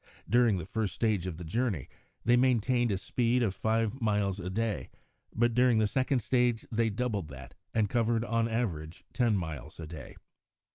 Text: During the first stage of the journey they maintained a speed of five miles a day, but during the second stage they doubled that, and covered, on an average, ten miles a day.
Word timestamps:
During 0.27 0.57
the 0.57 0.65
first 0.65 0.95
stage 0.95 1.27
of 1.27 1.37
the 1.37 1.43
journey 1.43 1.87
they 2.25 2.35
maintained 2.35 2.89
a 2.89 2.97
speed 2.97 3.43
of 3.43 3.53
five 3.53 4.01
miles 4.01 4.39
a 4.39 4.49
day, 4.49 4.89
but 5.31 5.53
during 5.53 5.77
the 5.77 5.85
second 5.85 6.21
stage 6.21 6.65
they 6.71 6.89
doubled 6.89 7.27
that, 7.27 7.53
and 7.71 7.87
covered, 7.87 8.25
on 8.25 8.47
an 8.47 8.53
average, 8.55 9.03
ten 9.13 9.37
miles 9.37 9.79
a 9.79 9.85
day. 9.85 10.15